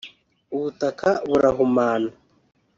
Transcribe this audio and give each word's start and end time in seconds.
ubutaka 0.55 1.09
burahumana 1.29 2.09